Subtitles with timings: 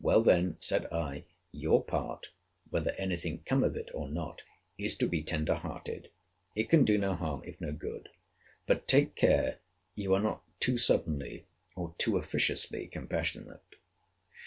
[0.00, 2.30] Well then, said I, your part,
[2.70, 4.42] whether any thing come of it or not,
[4.78, 6.10] is to be tender hearted.
[6.54, 8.08] It can do no harm, if no good.
[8.66, 9.58] But take care
[9.94, 11.44] you are not too suddenly,
[11.76, 13.62] or too officiously compassionate.